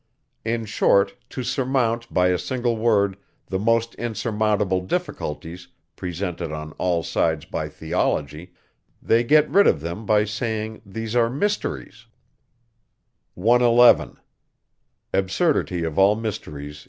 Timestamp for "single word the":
2.39-3.59